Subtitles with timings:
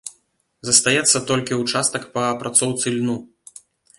[0.69, 3.17] Застаецца толькі ўчастак па апрацоўцы льну.